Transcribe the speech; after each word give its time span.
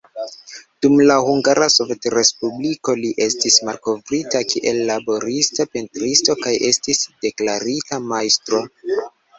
Dum 0.85 0.95
la 1.09 1.17
Hungara 1.27 1.67
Sovetrespubliko 1.73 2.95
li 3.01 3.13
estis 3.27 3.59
malkovrita, 3.69 4.43
kiel 4.55 4.83
laborista 4.91 5.71
pentristo 5.77 6.41
kaj 6.47 6.57
estis 6.73 7.07
deklarita 7.29 8.05
majstro. 8.13 8.67